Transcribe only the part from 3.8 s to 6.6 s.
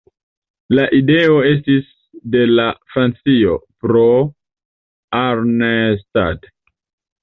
"Pro Arnstadt".